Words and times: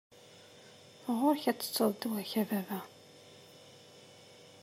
Ɣur-k 1.17 1.43
ad 1.51 1.57
tettuḍ 1.57 1.91
ddwa-k, 1.95 2.31
a 2.41 2.43
baba. 2.49 2.79